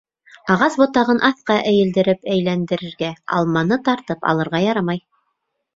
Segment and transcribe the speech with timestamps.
[0.53, 3.13] Ағас ботағын аҫҡа эйелдереп әйләндерергә,
[3.43, 5.07] алманы тартып алырға ярамай.